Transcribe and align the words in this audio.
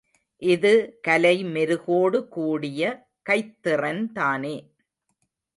இது 0.41 0.71
கலை 1.01 1.43
மெருகோடு 1.45 2.27
கூடிய 2.27 2.81
கைத்திறன்தானே. 3.29 4.55